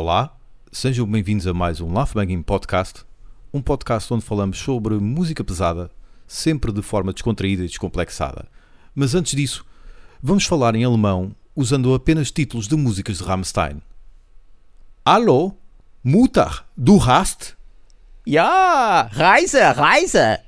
[0.00, 0.32] Olá,
[0.70, 3.04] sejam bem-vindos a mais um Laugh Banging Podcast,
[3.52, 5.90] um podcast onde falamos sobre música pesada,
[6.24, 8.46] sempre de forma descontraída e descomplexada.
[8.94, 9.66] Mas antes disso,
[10.22, 13.82] vamos falar em alemão usando apenas títulos de músicas de Rammstein.
[15.04, 15.56] Hallo,
[16.04, 17.56] Mutter, du hast?
[18.24, 20.38] Ja, Reise, Reise.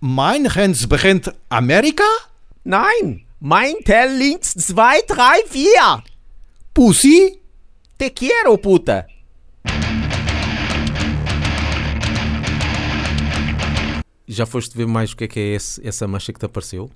[0.00, 2.02] Mein Hans brennt Amerika?
[2.64, 6.02] Nein, mein Tel links 2, 3, 4.
[6.74, 7.41] Pussy?
[8.02, 9.06] Te quiero, puta.
[14.26, 16.90] Já foste ver mais o que é que é esse- essa mancha que te apareceu?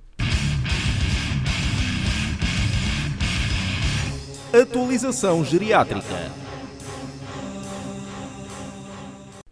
[4.51, 6.29] Atualização geriátrica.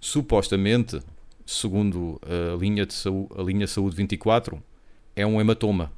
[0.02, 1.00] Supostamente,
[1.46, 4.62] segundo a linha, de saúde, a linha Saúde 24,
[5.16, 5.90] é um hematoma.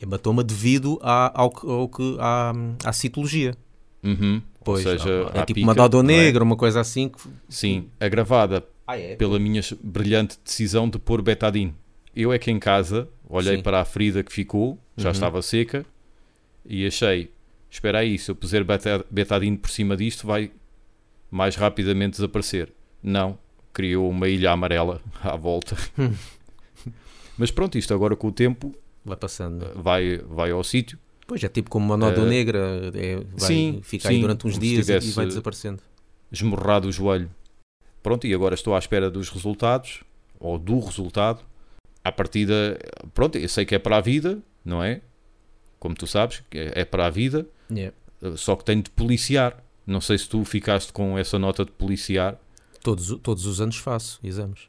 [0.00, 3.54] Hematoma devido à, ao, que- ao que, à, à citologia.
[4.02, 4.40] Uhum.
[4.64, 6.16] Pois, Ou seja, é tipo pica, uma dodo não é?
[6.24, 7.08] negra, uma coisa assim.
[7.08, 7.18] Que...
[7.48, 9.16] Sim, agravada Ah, é?
[9.16, 11.74] pela minha brilhante decisão de pôr betadine.
[12.14, 13.62] Eu é que em casa olhei Sim.
[13.62, 15.12] para a ferida que ficou, já Uhum.
[15.12, 15.86] estava seca,
[16.66, 17.30] e achei,
[17.70, 20.50] espera aí, se eu puser beta- betadine por cima disto vai
[21.30, 22.72] mais rapidamente desaparecer.
[23.02, 23.38] Não,
[23.72, 25.76] criou uma ilha amarela à volta.
[27.38, 29.66] Mas pronto, isto agora com o tempo Vai passando.
[29.76, 30.98] vai, vai ao sítio.
[31.30, 32.58] Pois é, tipo como uma nódoa Eh, negra,
[32.92, 35.80] é, vai, sim, fica aí sim, durante uns dias e- vai desaparecendo.
[36.32, 37.30] esmorrado o joelho.
[38.02, 40.02] Pronto, e agora estou à espera dos resultados,
[40.40, 41.44] ou do resultado.
[42.02, 42.76] À partida,
[43.14, 45.02] pronto, eu sei que é para a vida, não é?
[45.78, 47.94] Como tu sabes, é é para a vida, Yeah.
[48.22, 49.62] eh, só que tenho de policiar.
[49.86, 52.36] Não sei se tu ficaste com essa nota de policiar.
[52.82, 54.62] Todos, todos os anos faço exames.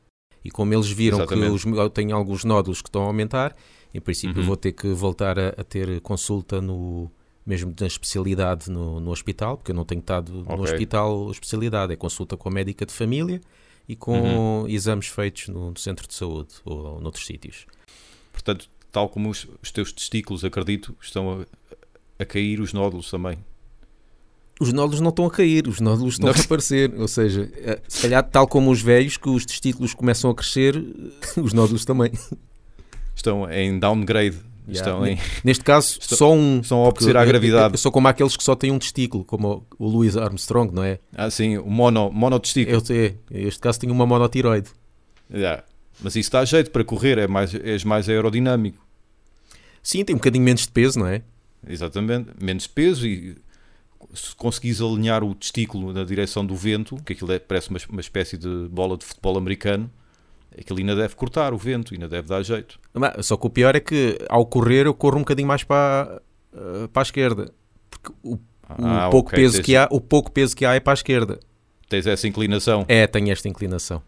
[0.46, 1.60] E como eles viram Exatamente.
[1.64, 3.56] que os, eu tenho alguns nódulos que estão a aumentar,
[3.94, 4.48] em princípio Uhum.
[4.48, 7.10] vou ter que voltar a, a ter consulta no
[7.46, 10.64] mesmo na especialidade no, no hospital, porque eu não tenho estado no Ok.
[10.64, 13.42] hospital especialidade, é consulta com a médica de família
[13.90, 14.68] e com Uhum.
[14.70, 17.66] exames feitos no, no centro de saúde ou noutros sítios.
[18.32, 21.46] Portanto, tal como os, os teus testículos, acredito, estão a,
[22.20, 23.38] a cair os nódulos também.
[24.60, 26.36] Os nódulos não estão a cair, os nódulos estão Não.
[26.40, 26.94] a aparecer.
[26.96, 30.76] Ou seja, eh, se calhar, tal como os velhos, que os testículos começam a crescer,
[31.42, 32.12] os nódulos também.
[33.22, 34.38] Estão em downgrade.
[34.68, 36.60] Estão em, Neste caso, Estão- só um.
[36.62, 37.74] estão a obedecer à gravidade.
[37.74, 41.00] Eu, sou como aqueles que só têm um testículo, como o, Louis Armstrong, não é?
[41.16, 42.78] assim, o mono, monotestículo.
[42.78, 44.70] Eu sei, este caso tenho uma monotiroide.
[45.34, 45.64] Yeah.
[46.02, 48.84] Mas isso dá jeito para correr, é mais, és mais aerodinâmico.
[49.84, 51.22] Sim, tem um bocadinho menos de peso, não é?
[51.68, 52.30] Exatamente.
[52.42, 53.36] Menos peso e
[54.14, 58.02] se conseguires alinhar o testículo na direção do vento, que aquilo é- parece uma, uma
[58.02, 59.90] espécie de bola de futebol americano,
[60.58, 62.80] aquilo ainda deve cortar o vento, ainda deve dar jeito.
[62.94, 66.22] Mas, Só que o pior é que ao correr eu corro um bocadinho mais para,
[66.54, 67.52] eh, para a esquerda.
[67.90, 68.40] Porque o, o
[68.86, 70.96] Ah, pouco ok, peso tens, que há, o pouco peso que há é para a
[70.96, 71.40] esquerda.
[71.90, 74.02] tens essa inclinação É, tenho esta inclinação.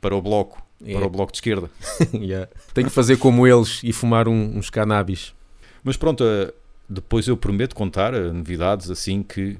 [0.00, 0.92] para o bloco, É.
[0.94, 1.70] para o bloco de esquerda.
[2.14, 2.48] Yeah.
[2.72, 5.34] Tenho que fazer como eles e fumar um- uns cannabis.
[5.82, 6.52] Mas pronto, eh,
[6.88, 9.58] depois eu prometo contar eh, novidades assim que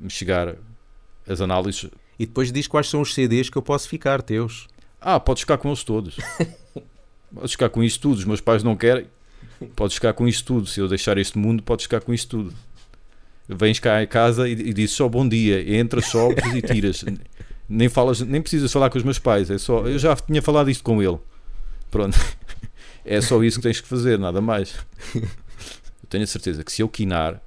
[0.00, 0.54] me chegar
[1.28, 1.90] as análises.
[2.18, 4.68] E depois diz quais são os CDs que eu posso ficar, teus.
[5.00, 6.16] Ah, podes ficar com eles todos.
[7.34, 8.18] podes ficar com isto tudo.
[8.18, 9.06] Os meus pais não querem.
[9.74, 10.66] Podes ficar com isto tudo.
[10.66, 12.54] Se eu deixar este mundo, podes ficar com isto tudo.
[13.48, 15.78] Vens cá em casa e, e dizes só bom dia.
[15.78, 17.04] Entras, sobes e tiras.
[17.68, 19.50] Nem, falas, nem precisas falar com os meus pais.
[19.50, 21.18] É só, eu já tinha falado isto com ele.
[21.90, 22.18] Pronto.
[23.10, 24.74] É só isso que tens que fazer, nada mais.
[25.14, 27.40] Eu tenho a certeza que se eu quinar,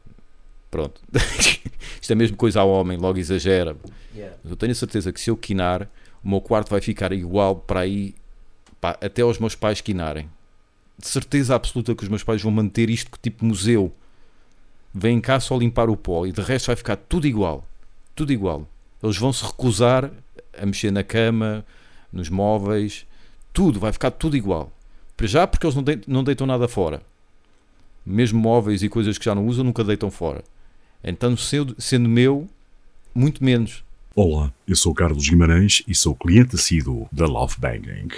[0.72, 1.00] pronto.
[2.02, 3.78] Isto é mesmo coisa ao homem, logo exagera.
[4.44, 5.88] Mas eu tenho a certeza que se eu quinar,
[6.24, 8.14] o meu quarto vai ficar igual para aí,
[8.80, 10.30] pá, até aos meus pais quinarem.
[10.98, 13.92] De certeza absoluta que os meus pais vão manter isto tipo museu.
[14.94, 17.66] Vêm cá só limpar o pó e de resto vai ficar tudo igual.
[18.14, 18.68] Tudo igual.
[19.02, 20.12] Eles vão se recusar
[20.60, 21.66] a mexer na cama,
[22.12, 23.06] nos móveis,
[23.54, 24.72] tudo, vai ficar tudo igual.
[25.18, 27.02] Para já, porque eles não, de- não deitam nada fora.
[28.06, 30.44] Mesmo móveis e coisas que já não usam, nunca deitam fora.
[31.04, 32.48] Então, sendo meu,
[33.14, 33.84] muito menos.
[34.14, 38.10] Olá, eu sou Carlos Guimarães e sou cliente assíduo da Love Banging.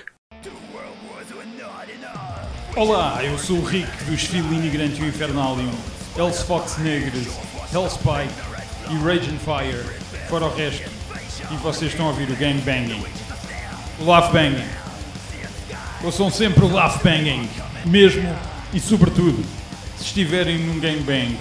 [2.75, 5.71] Olá, eu sou o Rick dos Fili Imigrante e o Infernalium,
[6.17, 7.27] Else Fox Negres,
[7.71, 8.33] Hellspike
[8.89, 9.83] e Raging Fire,
[10.27, 10.89] fora o resto.
[11.51, 13.03] E vocês estão a ouvir o Gang Banging.
[13.99, 14.67] O Laugh Banging.
[16.03, 17.47] Ouçam sempre o Laugh Banging,
[17.85, 18.35] mesmo
[18.73, 19.45] e sobretudo,
[19.97, 21.37] se estiverem num Gang Bang.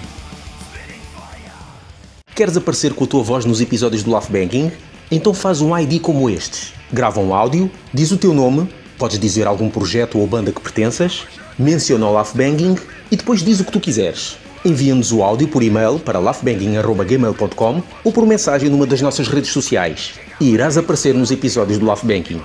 [2.35, 4.71] Queres aparecer com a tua voz nos episódios do Laugh Banking?
[5.11, 6.73] Então faz um ID como estes.
[6.91, 11.27] Grava um áudio, diz o teu nome, podes dizer algum projeto ou banda que pertenças,
[11.59, 12.75] menciona o Laugh Banging
[13.11, 14.37] e depois diz o que tu quiseres.
[14.65, 20.13] Envia-nos o áudio por e-mail para laughbanking.gmail.com ou por mensagem numa das nossas redes sociais
[20.41, 22.41] e irás aparecer nos episódios do Laugh Banking.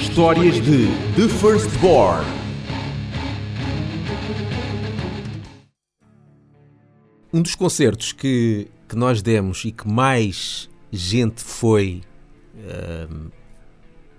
[0.00, 0.86] Histórias de
[1.16, 2.39] The Firstborn.
[7.32, 12.02] Um dos concertos que, que nós demos e que mais gente foi.
[12.56, 13.28] ahm,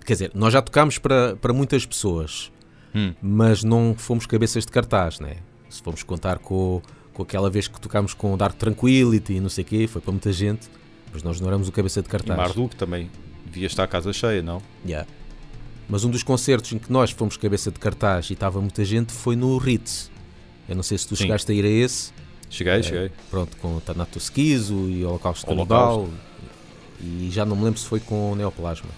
[0.04, 2.50] quer dizer, nós já tocámos para, para muitas pessoas,
[2.94, 3.14] Hum.
[3.22, 5.36] mas não fomos cabeças de cartaz, né?
[5.68, 6.82] Se formos contar com,
[7.14, 10.00] com aquela vez que tocámos com o Dark Tranquility e não sei o quê, foi
[10.02, 10.68] para muita gente,
[11.12, 12.36] mas nós não éramos o cabeça de E cartaz.
[12.36, 13.10] Marduk também
[13.46, 14.60] devia estar a casa cheia, não?
[14.86, 15.08] Yeah.
[15.88, 19.12] Mas um dos concertos em que nós fomos cabeça de cartaz e estava muita gente
[19.12, 20.10] foi no Ritz.
[20.68, 21.22] Eu não sei se tu Sim.
[21.24, 22.12] chegaste a ir a esse.
[22.52, 23.10] Cheguei, cheguei.
[23.30, 25.46] Pronto, com o Thanato Esquizo e o Holocausto.
[25.46, 26.08] Canibal.
[27.00, 28.90] E já não me lembro se foi com o Neoplasma.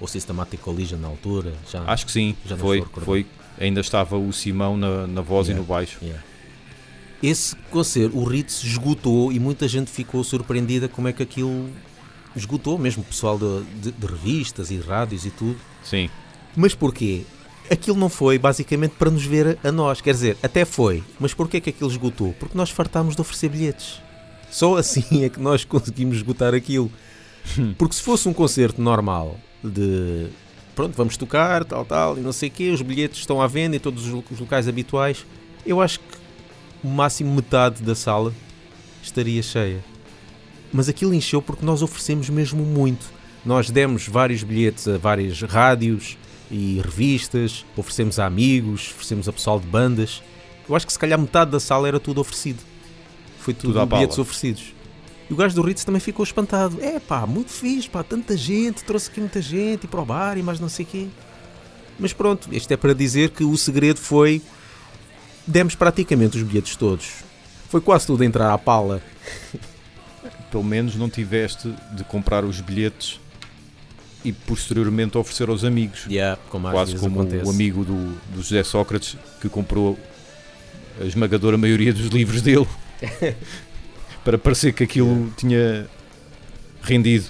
[0.00, 1.52] Ou Systematic Collision na altura.
[1.70, 3.26] Já, Acho que sim, Já foi, foi.
[3.60, 5.52] Ainda estava o Simão na, na voz Yeah.
[5.60, 5.98] e no baixo.
[6.02, 6.22] Yeah.
[7.22, 11.68] Esse concerto, o Ritz esgotou e muita gente ficou surpreendida como é que aquilo
[12.36, 15.58] esgotou, mesmo o pessoal de, de- de revistas e rádios e tudo.
[15.82, 16.08] Sim,
[16.56, 17.24] Mas porquê?
[17.70, 21.60] Aquilo não foi basicamente para nos ver a nós, quer dizer, até foi, mas porquê
[21.60, 22.34] que aquilo esgotou?
[22.38, 24.00] Porque nós fartámos de oferecer bilhetes.
[24.50, 26.90] Só assim é que nós conseguimos esgotar aquilo.
[27.76, 30.28] Porque se fosse um concerto normal de
[30.74, 33.74] pronto, vamos tocar, tal, tal, e não sei o quê, os bilhetes estão à venda
[33.76, 35.26] em todos os lo- os locais habituais,
[35.66, 36.16] eu acho que
[36.84, 38.32] o máximo metade da sala
[39.02, 39.84] estaria cheia.
[40.72, 43.06] Mas aquilo encheu porque nós oferecemos mesmo muito.
[43.44, 46.16] Nós demos vários bilhetes a várias rádios
[46.50, 50.22] e revistas, oferecemos a amigos, oferecemos a pessoal de bandas.
[50.68, 52.62] Eu acho que se calhar metade da sala era tudo oferecido.
[53.38, 53.86] Foi tudo, Tudo bala.
[53.86, 54.74] bilhetes oferecidos.
[55.28, 56.82] E o gajo do Ritz também ficou espantado.
[56.82, 60.38] É pá, muito fixe, pá, tanta gente, trouxe aqui muita gente e para o bar
[60.38, 61.06] e mais não sei o quê.
[61.98, 64.40] Mas pronto, isto é para dizer que o segredo foi.
[65.46, 67.24] Demos praticamente os bilhetes todos.
[67.68, 69.02] Foi quase tudo a entrar à pala.
[70.50, 73.20] pelo menos não tiveste de comprar os bilhetes
[74.28, 76.04] e posteriormente oferecer aos amigos.
[76.06, 77.46] Yeah, como Quase como acontece.
[77.46, 79.98] o amigo do, do José Sócrates que comprou
[81.00, 82.66] a esmagadora maioria dos livros dele
[84.24, 85.88] para parecer que aquilo tinha
[86.82, 87.26] rendido.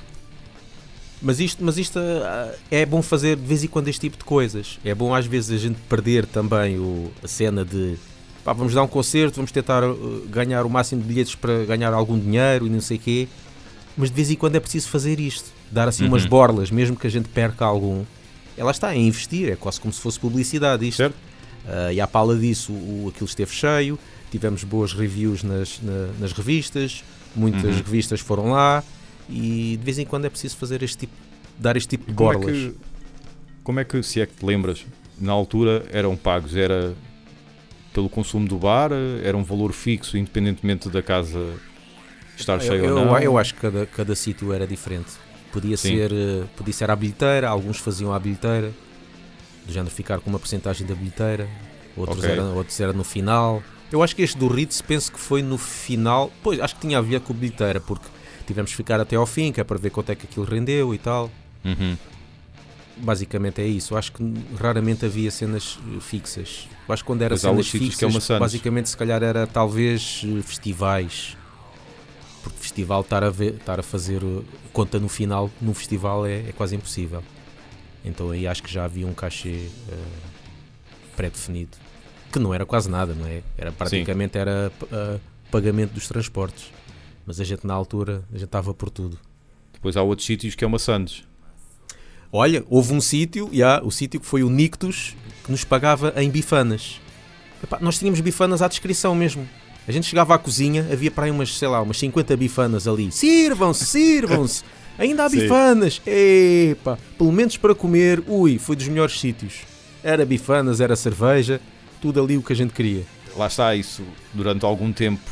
[1.23, 4.25] Mas isto, mas isto ah, é bom fazer de vez em quando este tipo de
[4.25, 4.79] coisas.
[4.85, 7.97] É bom às vezes a gente perder também o, a cena de
[8.45, 11.93] pá, vamos dar um concerto, vamos tentar uh, ganhar o máximo de bilhetes para ganhar
[11.93, 13.29] algum dinheiro e não sei o quê.
[13.97, 15.58] Mas de vez em quando é preciso fazer isto.
[15.71, 16.29] Dar assim umas Uhum.
[16.31, 18.05] borlas, mesmo que a gente perca algum.
[18.57, 20.97] Ela está a investir, é quase como se fosse publicidade isto.
[20.97, 21.15] Certo?
[21.67, 23.99] Ah, e à pala disso, o, aquilo esteve cheio,
[24.31, 27.05] tivemos boas reviews nas, na- nas revistas,
[27.37, 27.83] muitas Uhum.
[27.83, 28.83] revistas foram lá
[29.29, 31.13] e de vez em quando é preciso fazer este tipo,
[31.59, 32.57] dar este tipo de como é, borlas.
[32.57, 32.75] que,
[33.63, 34.87] como é que, se é que te lembras,
[35.21, 36.57] na altura eram pagos?
[36.57, 36.95] Era
[37.93, 38.91] pelo consumo do bar?
[39.23, 41.39] Era um valor fixo, independentemente da casa
[42.37, 43.19] estar eu, cheia eu, ou não?
[43.19, 45.11] eu acho que cada, cada sítio era diferente.
[45.53, 45.97] Podia Sim.
[45.97, 48.73] ser, eh, podia ser à bilheteira, alguns faziam à bilheteira,
[49.67, 51.49] do género ficar com uma porcentagem da bilheteira,
[51.97, 52.31] outros, Ok.
[52.31, 53.63] era, outros era no final.
[53.91, 56.99] Eu acho que este do Ritz penso que foi no final, pois acho que tinha
[56.99, 58.07] a ver com a bilheteira, porque
[58.47, 60.95] tivemos que ficar até ao fim, que é para ver quanto é que aquilo rendeu
[60.95, 61.31] e tal.
[61.65, 61.97] Uhum.
[62.99, 63.95] Basicamente é isso.
[63.95, 66.69] Eu acho que raramente havia cenas eh, fixas.
[66.87, 70.23] Eu acho que quando era há cenas sítios fixas, é basicamente se calhar era talvez
[70.25, 71.37] eh, festivais.
[72.49, 76.49] Porque festival estar a, ver, estar a fazer eh, conta no final num festival é,
[76.49, 77.23] é quase impossível.
[78.03, 79.95] Então aí acho que já havia um cachê eh,
[81.15, 81.77] pré-definido.
[82.33, 83.43] Que não era quase nada, não é?
[83.59, 85.19] Era praticamente era eh,
[85.51, 86.73] pagamento dos transportes.
[87.27, 89.19] Mas a gente na altura, a gente estava por tudo.
[89.75, 91.25] Depois há outros sítios que é uma Sandes.
[92.33, 95.15] Olha, houve um sítio, já, o sítio que foi o Nictus,
[95.45, 96.99] que nos pagava em bifanas.
[97.63, 99.47] Epá, nós tínhamos bifanas à descrição mesmo.
[99.89, 103.11] A gente chegava à cozinha, havia para aí umas, sei lá, umas 50 bifanas ali.
[103.11, 104.63] Sirvam-se, sirvam-se!
[104.99, 106.03] Ainda há bifanas!
[106.07, 109.61] Epá, pelo menos para comer, ui, foi dos melhores sítios.
[110.05, 111.59] Era bifanas, era cerveja,
[112.03, 113.03] tudo ali o que a gente queria.
[113.35, 114.03] Lá está isso,
[114.35, 115.23] durante algum tempo,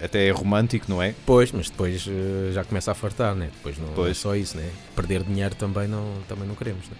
[0.00, 1.12] até é romântico, não é?
[1.26, 3.50] Pois, mas depois eh, já começa a fartar, né?
[3.52, 4.70] Depois não, não é só isso, né?
[4.94, 6.96] Perder dinheiro também não, também não queremos, né?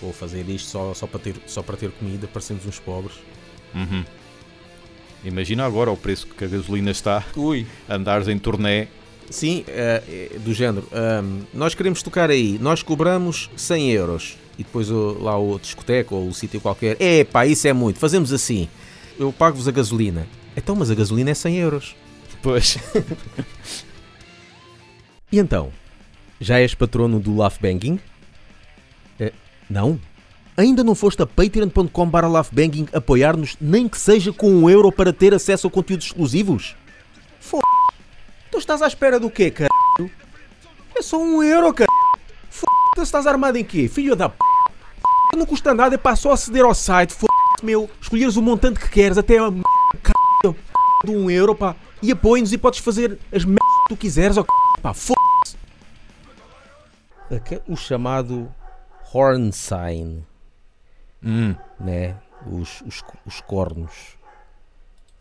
[0.00, 3.16] Ou fazer isto só, só, para ter, só para ter comida, parecemos uns pobres.
[3.74, 4.04] Uhum.
[5.24, 7.66] Imagina agora o preço que a gasolina está, Ui.
[7.88, 8.86] andares em turnê.
[9.28, 10.02] Sim, eh,
[10.34, 10.86] eh, do género.
[10.92, 14.36] ahm, nós queremos tocar aí, nós cobramos 100 euros.
[14.58, 16.96] E depois o- lá o discoteco ou o sítio qualquer.
[17.00, 18.68] É pá, isso é muito, fazemos assim.
[19.18, 20.26] Eu pago-vos a gasolina.
[20.56, 21.94] Então, mas a gasolina é 100 euros.
[22.42, 22.78] Pois.
[25.32, 25.72] E então?
[26.40, 27.98] Já és patrono do Laugh Banking?
[29.18, 29.32] Eh,
[29.68, 29.98] não?
[30.58, 35.34] Ainda não foste a patreon.com laughbanging apoiar-nos, nem que seja com um euro para ter
[35.34, 36.74] acesso a conteúdos exclusivos?
[37.38, 37.58] F...
[38.50, 39.68] Tu estás à espera do quê, cara?
[40.94, 41.90] É só um euro, cara.
[42.50, 42.64] F...
[42.94, 43.86] Tu estás armado em quê?
[43.86, 44.36] Filho da p...
[45.36, 47.26] Não custa nada, é para só aceder ao site, f...
[47.62, 49.62] meu, escolheres o montante que queres, até a m...
[51.04, 53.56] de um euro, pá, e apoia-nos e podes fazer as m...
[53.56, 54.44] que tu quiseres, ó,
[54.80, 55.12] pá, f...
[57.68, 58.48] O chamado
[59.12, 60.24] horn sign
[61.22, 61.54] Hum.
[61.80, 62.16] né?
[62.50, 64.16] Os, os, os cornos.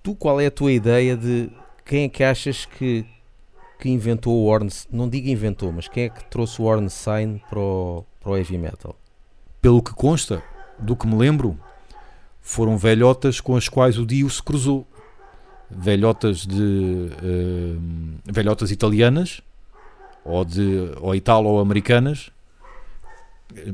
[0.03, 1.49] Tu, qual é a tua ideia de
[1.83, 3.05] quem é que achas que,
[3.79, 4.69] que inventou o horn?
[4.91, 8.37] Não digo inventou, mas quem é que trouxe o horn sign para o, para o
[8.37, 8.95] heavy metal?
[9.61, 10.43] Pelo que consta,
[10.77, 11.57] do que me lembro,
[12.41, 14.85] foram velhotas com as quais o Dio se cruzou.
[15.69, 17.75] Velhotas de eh,
[18.31, 19.41] velhotas italianas
[20.23, 22.31] ou de ou italo ou americanas.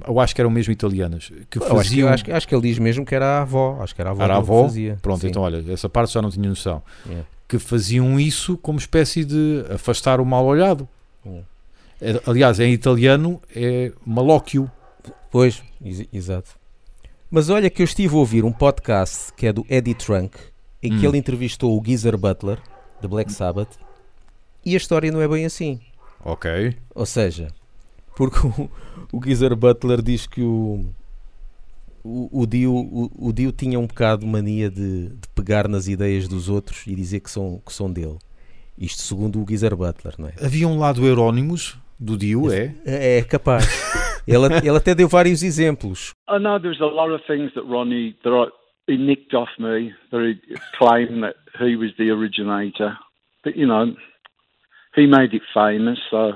[0.07, 2.53] Eu acho que eram mesmo italianas que Eu acho, que, faziam acho, que- acho que
[2.53, 3.77] ele diz mesmo que era a avó.
[3.81, 4.63] Acho que era a avó, Era a avó?
[4.63, 4.97] fazia.
[5.01, 5.27] Pronto, Sim.
[5.29, 6.83] então olha, essa parte já não tinha noção.
[7.47, 10.87] Que faziam isso como espécie de afastar o mal olhado.
[11.25, 11.41] É.
[12.01, 14.69] É, Aliás, em italiano é malóquio.
[15.31, 16.51] Pois, ex- exato.
[17.29, 20.37] Mas olha que eu estive a ouvir um podcast que é do Eddie Trunk,
[20.83, 21.09] em que Hum.
[21.09, 22.57] ele entrevistou o Geezer Butler,
[23.01, 23.69] da Black Sabbath,
[24.65, 25.79] e a história não é bem assim.
[26.23, 26.75] Ok.
[26.93, 27.47] Ou seja,
[28.15, 28.69] porque o,
[29.11, 30.85] o Geezer Butler diz que o,
[32.03, 36.27] o, o, Dio, o, o Dio tinha um bocado mania de, de pegar nas ideias
[36.27, 38.17] dos outros e dizer que são, que são dele.
[38.77, 40.33] Isto segundo o Geezer Butler, não é?
[40.43, 42.75] Havia um lado Euronymous do Dio, é?
[42.85, 43.65] É, é capaz.
[44.27, 46.13] ele, ele até deu vários exemplos.
[46.27, 48.47] I know there's a lot of things that Ronnie that I,
[48.91, 49.93] he nicked off me.
[50.11, 52.97] That he claimed that he was the originator,
[53.43, 53.95] but you know,
[54.95, 55.99] he made it famous.
[56.09, 56.33] So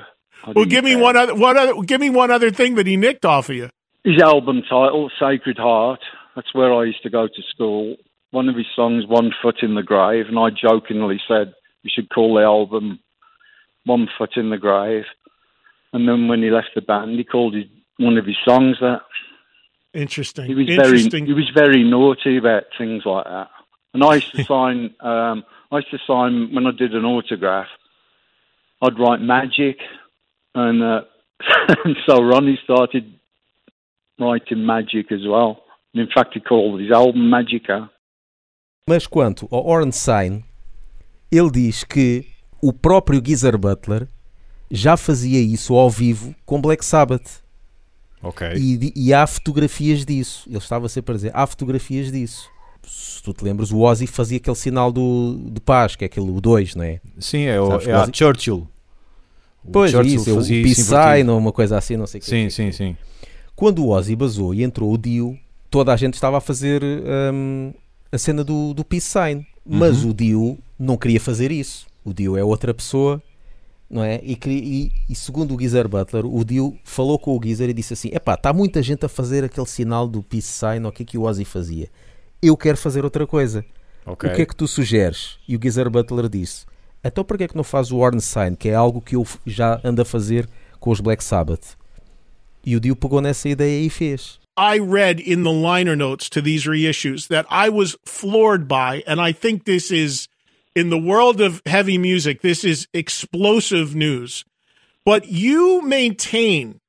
[0.54, 3.26] Well, give me one other, one other, give me one other thing that he nicked
[3.26, 3.70] off of you.
[4.04, 6.02] His album title, Sacred Heart.
[6.36, 7.96] That's where I used to go to school.
[8.32, 12.10] One of his songs, One Foot in the Grave, and I jokingly said you should
[12.10, 13.00] call the album
[13.86, 15.06] One Foot in the Grave.
[15.94, 17.66] And then when he left the band, he called his,
[17.98, 19.02] one of his songs that.
[19.94, 20.46] Interesting.
[20.46, 23.48] He was very he was very naughty about things like that.
[23.94, 27.68] And I used to sign um, I used to sign when I did an autograph.
[28.82, 29.78] I'd write magic,
[30.56, 31.02] and, uh,
[32.06, 33.06] so Ronnie started
[34.20, 35.64] writing magic as well.
[35.94, 37.90] And in fact, he called his album Magica.
[38.88, 40.44] Mas quanto ao Ornstein,
[41.32, 42.26] ele diz que
[42.62, 44.08] o próprio Geezer Butler
[44.70, 47.44] já fazia isso ao vivo com Black Sabbath.
[48.22, 48.48] Ok.
[48.58, 50.48] E, e há fotografias disso.
[50.48, 52.50] Ele estava sempre a dizer: há fotografias disso.
[52.84, 56.32] Se tu te lembras, o Ozzy fazia aquele sinal do, de paz, que é aquele
[56.40, 57.02] 2, não é?
[57.18, 58.68] Sim, é, o, Sabes é a quase- Churchill.
[59.66, 60.88] O Pois, Churchill isso, é o fazia invertido.
[60.88, 62.30] sign ou uma coisa assim, não sei o que.
[62.30, 62.98] Sim, sim, sim.
[63.56, 65.38] Quando o Ozzy basou e entrou o Dio,
[65.72, 66.82] toda a gente estava a fazer
[67.34, 67.74] hum,
[68.12, 69.46] a cena do, do peace sign.
[69.66, 70.12] Mas Uhum.
[70.12, 71.88] o Dio não queria fazer isso.
[72.04, 73.20] O Dio é outra pessoa,
[73.90, 74.22] não é?
[74.24, 77.94] E, e- e segundo o Geezer Butler, o Dio falou com o Geezer e disse
[77.94, 81.02] assim: Epá, está muita gente a fazer aquele sinal do peace sign, ou o que
[81.02, 81.88] é que o Ozzy fazia?
[82.42, 83.66] Eu quero fazer outra coisa.
[84.06, 84.30] Ok.
[84.30, 85.38] O que é que tu sugeres?
[85.48, 86.66] E o Geezer Butler disse:
[87.06, 90.02] Então é que não faz o Horn Sign, que é algo que eu já ando
[90.02, 91.78] a fazer com os Black Sabbath?
[92.66, 94.40] E o Dio pegou nessa ideia e fez.
[94.58, 99.22] I read in the liner notes to these reissues that I was floored by, and
[99.22, 100.28] I think this is
[100.76, 104.44] in the world of heavy music, this is explosive news.
[105.06, 106.80] But you maintain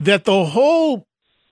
[0.00, 1.04] that the whole,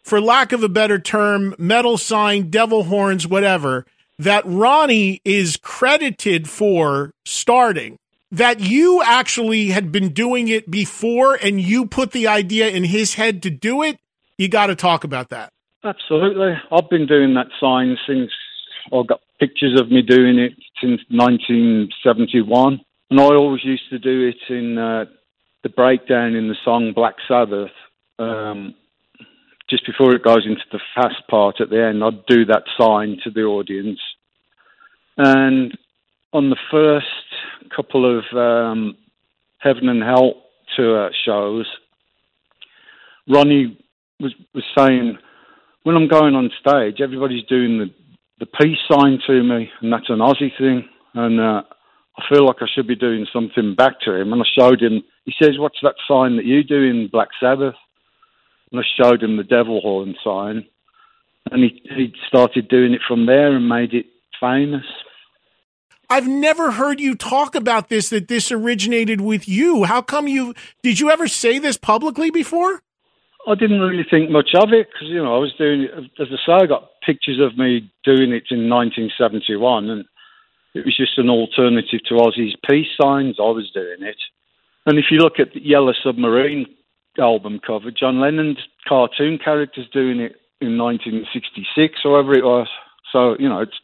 [0.02, 3.84] for lack of a better term, metal sign, devil horns, whatever,
[4.18, 7.98] that Ronnie is credited for starting.
[8.34, 13.14] That you actually had been doing it before and you put the idea in his
[13.14, 13.98] head to do it.
[14.36, 15.52] You got to talk about that.
[15.84, 18.30] Absolutely, I've been doing that sign since
[18.92, 24.28] I've got pictures of me doing it since 1971, and I always used to do
[24.28, 25.04] it in uh,
[25.62, 27.70] the breakdown in the song Black Sabbath.
[28.18, 28.74] Um,
[29.70, 33.18] just before it goes into the fast part at the end, I'd do that sign
[33.22, 34.00] to the audience.
[35.16, 35.76] And
[36.34, 37.06] on the first
[37.74, 38.96] couple of um,
[39.58, 40.42] Heaven and Hell
[40.76, 41.66] tour shows,
[43.28, 43.78] Ronnie
[44.20, 45.16] was, was saying,
[45.84, 47.86] when I'm going on stage, everybody's doing the,
[48.40, 50.88] the peace sign to me, and that's an Aussie thing.
[51.14, 51.62] And uh,
[52.18, 54.32] I feel like I should be doing something back to him.
[54.32, 57.74] And I showed him, he says, What's that sign that you do in Black Sabbath?
[58.72, 60.66] And I showed him the devil horn sign.
[61.52, 64.06] And he, he started doing it from there and made it
[64.40, 64.84] famous.
[66.14, 69.82] I've never heard you talk about this, that this originated with you.
[69.82, 72.82] How come you, did you ever say this publicly before?
[73.48, 75.90] I didn't really think much of it because you know I was doing it
[76.22, 76.52] as I say.
[76.52, 80.04] I got pictures of me doing it in 1971, and
[80.74, 83.36] it was just an alternative to Ozzy's peace signs.
[83.40, 84.16] I was doing it,
[84.86, 86.64] and if you look at the Yellow Submarine
[87.18, 92.68] album cover, John Lennon's cartoon character's doing it in 1966, or whatever it was.
[93.12, 93.78] So you know, it's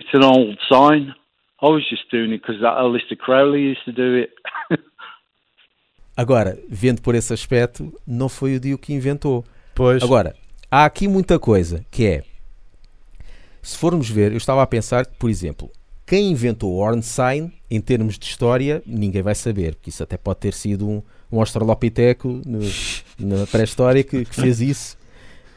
[0.00, 1.14] it's an old sign.
[1.62, 4.30] I was just doing it because Alistair Crowley used to do it.
[6.16, 9.44] Agora, vendo por esse aspecto, não foi o Dio que inventou.
[9.74, 10.02] Pois.
[10.02, 10.34] Agora,
[10.70, 12.24] há aqui muita coisa que é.
[13.62, 15.70] Se formos ver, eu estava a pensar que, por exemplo,
[16.06, 20.38] quem inventou o Ornstein, em termos de história, ninguém vai saber, porque isso até pode
[20.38, 22.60] ter sido um, um australopiteco no-
[23.18, 24.96] na pré-história que, que fez isso.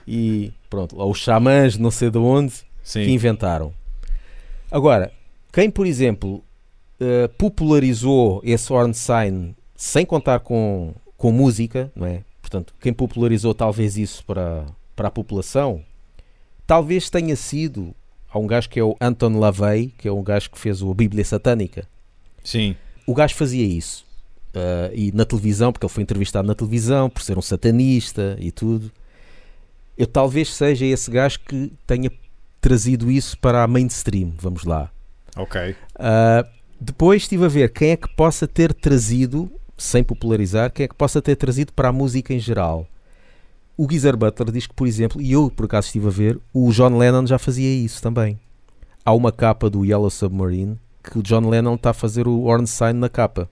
[0.07, 3.05] E pronto, lá os xamãs, não sei de onde, Sim.
[3.05, 3.71] que inventaram.
[4.71, 5.11] Agora,
[5.51, 6.43] quem, por exemplo,
[6.99, 12.23] eh, popularizou esse Ornstein sem contar com, com música, não é?
[12.41, 15.83] Portanto, quem popularizou talvez isso para, para a população,
[16.67, 17.95] talvez tenha sido.
[18.31, 20.93] Há um gajo que é o Anton LaVey, que é um gajo que fez o
[20.93, 21.87] Bíblia Satânica.
[22.43, 22.75] Sim.
[23.07, 24.05] O gajo fazia isso.
[24.53, 28.51] Ah, e na televisão, porque ele foi entrevistado na televisão por ser um satanista e
[28.51, 28.91] tudo.
[29.97, 32.11] Eu talvez seja esse gajo que tenha
[32.59, 34.33] trazido isso para a mainstream.
[34.37, 34.91] Vamos lá.
[35.35, 35.75] Ok.
[35.95, 36.45] Ah,
[36.79, 40.95] depois estive a ver quem é que possa ter trazido, sem popularizar, quem é que
[40.95, 42.87] possa ter trazido para a música em geral.
[43.77, 46.71] O Geezer Butler diz que, por exemplo, e eu por acaso estive a ver, o
[46.71, 48.39] John Lennon já fazia isso também.
[49.05, 52.93] Há uma capa do Yellow Submarine que o John Lennon está a fazer o Ornstein
[52.93, 53.49] na capa.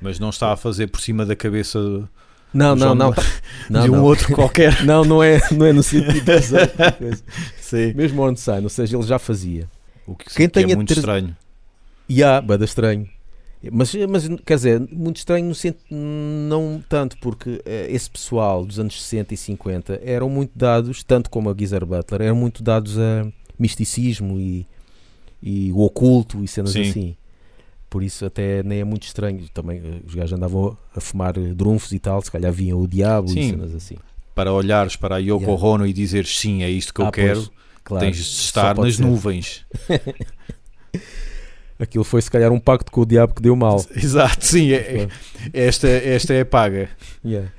[0.00, 2.08] Mas não está a fazer por cima da cabeça
[2.56, 3.14] Não, não, não.
[3.68, 4.04] Não, de um não.
[4.04, 4.82] outro qualquer.
[4.86, 6.22] Não, não é, não é no sentido de.
[7.96, 9.68] Mesmo Ornstein, ou seja, ele já fazia.
[10.06, 11.36] O que, Quem que é muito tra- estranho.
[12.08, 13.08] E há, bada estranho.
[13.72, 18.78] Mas, mas, quer dizer, muito estranho no sentido, não tanto, porque eh, esse pessoal dos
[18.78, 22.96] anos 60 e 50 eram muito dados, tanto como a Geezer Butler, eram muito dados
[22.96, 23.26] a
[23.58, 24.66] misticismo e,
[25.42, 26.82] e o oculto e cenas Sim.
[26.82, 27.16] assim.
[27.96, 29.42] Por isso até nem é muito estranho.
[29.54, 32.86] Também eh, os gajos andavam a fumar eh, drunfos e tal, se calhar vinham o
[32.86, 33.40] diabo Sim.
[33.40, 33.96] e cenas assim.
[34.34, 35.64] Para olhares para a Yoko Yeah.
[35.66, 37.50] Ono e dizeres sim, é isto que eu Ah, pois, quero,
[37.82, 39.02] claro, tens de estar nas ser.
[39.02, 39.64] nuvens.
[41.80, 43.82] Aquilo foi se calhar um pacto com o diabo que deu mal.
[43.96, 44.72] Exato, sim.
[44.72, 45.08] é- é-
[45.54, 46.90] esta, esta é a paga.
[47.24, 47.50] Yeah.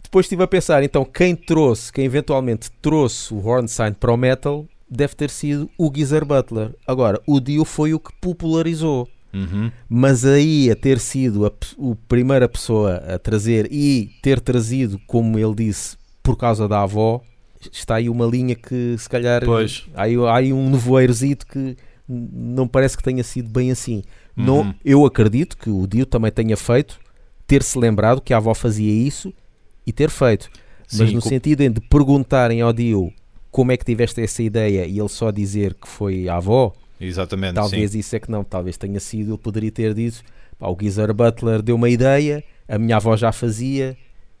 [0.00, 4.64] Depois estive a pensar, então, quem trouxe, quem eventualmente trouxe o Hornstein para o metal
[4.88, 6.72] deve ter sido o Geezer Butler.
[6.86, 9.08] Agora, o Dio foi o que popularizou.
[9.36, 9.70] Uhum.
[9.88, 15.38] Mas aí a ter sido a, o primeira pessoa a trazer e ter trazido, como
[15.38, 17.20] ele disse, por causa da avó,
[17.72, 19.84] está aí uma linha que se calhar Pois.
[19.94, 21.76] há aí, há aí um nevoeirozito que
[22.08, 24.02] não parece que tenha sido bem assim.
[24.36, 24.74] Não, Uhum.
[24.84, 26.98] eu acredito que o Dio também tenha feito,
[27.46, 29.32] ter-se lembrado que a avó fazia isso
[29.86, 30.48] e ter feito.
[30.92, 33.12] Mas Sim, no co- sentido em de perguntarem ao Dio
[33.50, 37.54] como é que tiveste essa ideia e ele só dizer que foi a avó, Exatamente.
[37.54, 37.98] talvez sim.
[37.98, 40.22] isso é que não, talvez tenha sido, ele poderia ter dito,
[40.58, 43.96] pá, o Geezer Butler deu uma ideia, a minha avó já fazia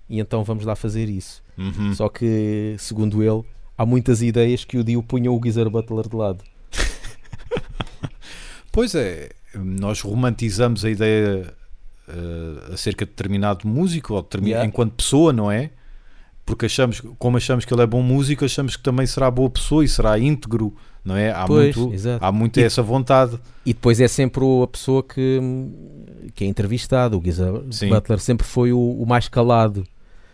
[0.08, 1.42] e então vamos lá fazer isso.
[1.58, 1.94] Uhum.
[1.94, 3.42] Só que, segundo ele,
[3.76, 6.44] há muitas ideias que o Dio punha o Geezer Butler de lado.
[8.72, 11.54] Pois é, nós romantizamos a ideia
[12.08, 14.68] eh, acerca de determinado músico ou determin- Yeah.
[14.68, 15.70] enquanto pessoa, não é?
[16.46, 19.84] Porque achamos, como achamos que ele é bom músico, achamos que também será boa pessoa
[19.84, 20.72] e será íntegro,
[21.04, 21.32] não é?
[21.32, 22.24] Há Pois, muito, exato.
[22.24, 23.38] há muito E- essa vontade.
[23.64, 25.40] E depois é sempre a pessoa que,
[26.36, 27.16] que é entrevistada.
[27.18, 27.22] O
[27.72, 27.88] Sim.
[27.88, 29.84] Butler sempre foi o, o mais calado,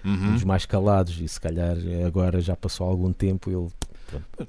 [0.05, 0.33] um Uhum.
[0.35, 3.51] dos mais calados, e se calhar agora já passou algum tempo.
[3.51, 3.69] Ele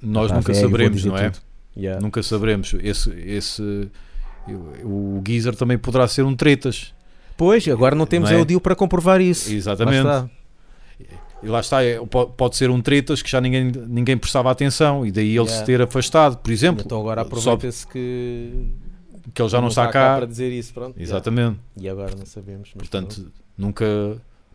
[0.02, 1.32] Nós está nunca saberemos, não é?
[1.78, 2.02] Yeah.
[2.02, 2.76] Nunca saberemos.
[2.84, 3.90] Esse, esse,
[4.84, 6.94] o Geezer também poderá ser um tretas.
[7.38, 8.60] Pois, agora não temos Não é?
[8.60, 9.52] para comprovar isso.
[9.52, 10.30] Exatamente.
[11.44, 11.48] Está.
[11.48, 15.06] E lá está, é, po- pode ser um tretas que já ninguém, ninguém prestava atenção
[15.06, 15.52] e daí ele Yeah.
[15.52, 16.84] se ter afastado, por exemplo.
[16.86, 18.68] Então agora aproveita-se que,
[19.34, 20.16] que ele já não está cá.
[20.18, 20.74] para dizer isso.
[20.74, 21.00] Pronto.
[21.00, 21.58] Exatamente.
[21.78, 21.82] Yeah.
[21.82, 22.72] E agora não sabemos.
[22.78, 23.86] Portanto, nunca.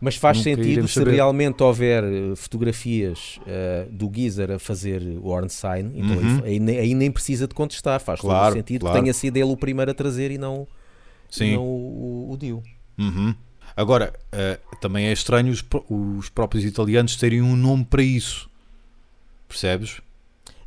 [0.01, 1.11] mas faz nunca sentido se saber.
[1.11, 5.91] realmente houver eh, fotografias eh, do Geezer a fazer o Ornstein.
[5.95, 6.41] Então Uhum.
[6.43, 7.99] aí, aí nem- precisa de contestar.
[7.99, 8.95] Faz todo Claro, o sentido claro.
[8.95, 10.67] que tenha sido ele o primeiro a trazer e não,
[11.31, 11.53] e Sim.
[11.55, 12.63] não o, o, o Dio.
[12.97, 13.33] Uhum.
[13.79, 18.49] Agora, eh, também é estranho os, os próprios italianos terem um nome para isso.
[19.47, 20.01] Percebes?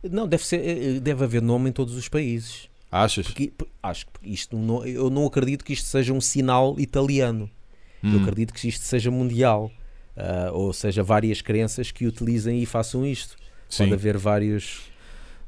[0.03, 2.71] Não, deve, ser, eh, deve haver nome em todos os países.
[2.91, 3.27] Achas?
[3.27, 7.51] Porque, acho que isto não, eu não acredito que isto seja um sinal italiano.
[8.03, 8.23] Eu Hum.
[8.23, 9.71] acredito que isto seja mundial.
[10.17, 13.37] Ah, ou seja, várias crenças que utilizem e façam isto.
[13.69, 13.85] Sim.
[13.85, 14.81] Pode haver vários,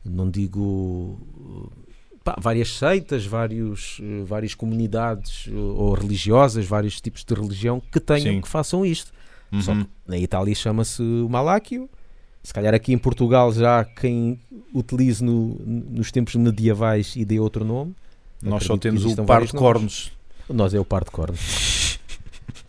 [0.04, 1.18] não digo,
[2.24, 8.00] pá, várias seitas, vários, eh, várias comunidades eh, ou religiosas, vários tipos de religião que
[8.00, 8.40] tenham Sim.
[8.40, 9.12] que façam isto.
[9.60, 9.84] Só Uhum.
[9.84, 11.88] que na Itália chama-se Maláquio.
[12.42, 14.40] Se calhar aqui em Portugal já quem
[14.74, 17.94] utilize no- nos tempos medievais e dê outro nome.
[18.42, 19.58] Nós só temos o par de nomes.
[19.58, 20.12] cornos.
[20.48, 21.98] Nós é o par de cornos.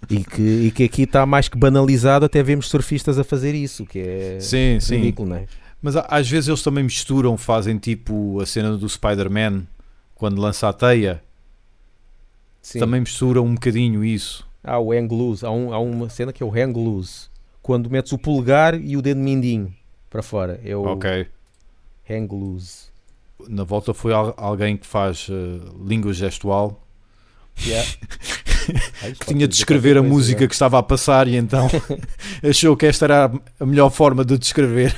[0.10, 3.86] e, que, e que aqui está mais que banalizado, até vemos surfistas a fazer isso,
[3.86, 4.98] que é Sim, sim.
[4.98, 5.46] ridículo, não é?
[5.86, 9.68] Mas às vezes eles também misturam, fazem tipo a cena do Spider-Man
[10.16, 11.22] quando lança a teia.
[12.60, 12.80] Sim.
[12.80, 14.44] Também misturam um bocadinho isso.
[14.64, 17.28] Há o hang loose, há, um- há uma cena que é o hang loose,
[17.62, 19.72] quando metes o polegar e o dedo mindinho
[20.10, 21.28] para fora, é o Ok.
[22.10, 22.86] hang loose.
[23.48, 26.82] Na volta foi al- alguém que faz eh, língua gestual
[27.64, 27.88] Yeah.
[29.20, 31.68] Que tinha de descrever a música que estava a passar e então
[32.44, 34.98] achou que esta era a melhor forma de descrever.